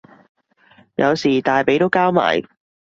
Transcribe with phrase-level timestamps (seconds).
[0.95, 2.41] 有時大髀都交埋